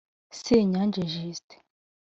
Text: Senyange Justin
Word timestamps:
Senyange 0.41 1.03
Justin 1.13 1.61